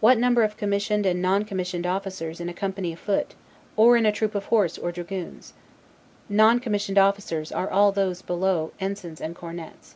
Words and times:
What 0.00 0.18
number 0.18 0.42
of 0.42 0.56
commissioned 0.56 1.06
and 1.06 1.22
non 1.22 1.44
commissioned 1.44 1.86
officers 1.86 2.40
in 2.40 2.48
a 2.48 2.52
company 2.52 2.92
of 2.92 2.98
foot, 2.98 3.36
or 3.76 3.96
in 3.96 4.04
a 4.04 4.10
troop 4.10 4.34
of 4.34 4.46
horse 4.46 4.76
or 4.76 4.90
dragoons? 4.90 5.52
N. 5.54 5.54
B. 6.30 6.34
Noncommissioned 6.34 6.98
officers 6.98 7.52
are 7.52 7.70
all 7.70 7.92
those 7.92 8.22
below 8.22 8.72
ensigns 8.80 9.20
and 9.20 9.36
cornets. 9.36 9.94